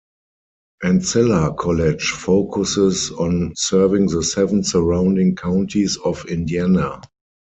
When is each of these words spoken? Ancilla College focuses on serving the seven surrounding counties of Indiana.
Ancilla 0.83 1.55
College 1.55 2.05
focuses 2.09 3.11
on 3.11 3.53
serving 3.55 4.07
the 4.07 4.23
seven 4.23 4.63
surrounding 4.63 5.35
counties 5.35 5.95
of 5.97 6.25
Indiana. 6.25 7.01